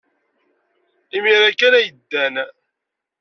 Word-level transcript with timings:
Imir-a 1.15 1.51
kan 1.59 1.73
ay 1.79 1.87
ddan. 1.93 2.35